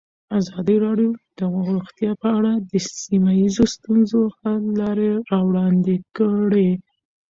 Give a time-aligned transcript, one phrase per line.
[0.39, 1.39] ازادي راډیو د
[1.69, 6.69] روغتیا په اړه د سیمه ییزو ستونزو حل لارې راوړاندې کړې.